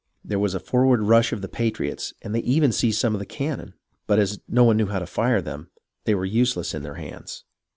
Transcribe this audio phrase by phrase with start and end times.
[0.25, 3.25] There was a forward rush of the patriots, and they even seized some of the
[3.27, 3.75] cannon;
[4.07, 5.69] but as no one knew how to fire them,
[6.05, 7.43] they were useless on their hands.